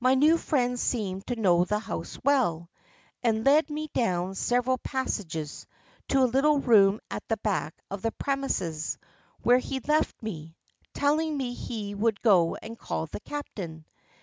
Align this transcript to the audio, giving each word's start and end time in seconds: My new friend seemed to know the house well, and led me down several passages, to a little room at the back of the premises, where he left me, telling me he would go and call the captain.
My 0.00 0.14
new 0.14 0.38
friend 0.38 0.80
seemed 0.80 1.26
to 1.26 1.36
know 1.36 1.66
the 1.66 1.80
house 1.80 2.18
well, 2.24 2.70
and 3.22 3.44
led 3.44 3.68
me 3.68 3.88
down 3.92 4.34
several 4.34 4.78
passages, 4.78 5.66
to 6.08 6.20
a 6.22 6.24
little 6.24 6.60
room 6.60 6.98
at 7.10 7.28
the 7.28 7.36
back 7.36 7.74
of 7.90 8.00
the 8.00 8.12
premises, 8.12 8.96
where 9.42 9.58
he 9.58 9.80
left 9.80 10.22
me, 10.22 10.56
telling 10.94 11.36
me 11.36 11.52
he 11.52 11.94
would 11.94 12.22
go 12.22 12.54
and 12.54 12.78
call 12.78 13.04
the 13.04 13.20
captain. 13.20 13.84